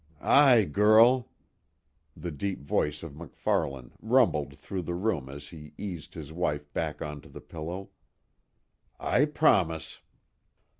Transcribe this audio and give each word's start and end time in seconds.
"Aye, 0.23 0.63
girl," 0.63 1.29
the 2.17 2.31
deep 2.31 2.63
voice 2.63 3.03
of 3.03 3.15
MacFarlane 3.15 3.91
rumbled 4.01 4.57
through 4.57 4.81
the 4.81 4.95
room 4.95 5.29
as 5.29 5.49
he 5.49 5.73
eased 5.77 6.15
his 6.15 6.33
wife 6.33 6.73
back 6.73 7.03
onto 7.03 7.29
the 7.29 7.39
pillow, 7.39 7.91
"I 8.99 9.25
promise." 9.25 10.01